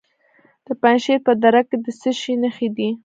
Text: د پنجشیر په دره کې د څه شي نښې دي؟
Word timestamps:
د 0.65 0.67
پنجشیر 0.81 1.17
په 1.27 1.31
دره 1.41 1.61
کې 1.69 1.77
د 1.85 1.87
څه 1.99 2.09
شي 2.19 2.33
نښې 2.41 2.67
دي؟ 2.77 2.89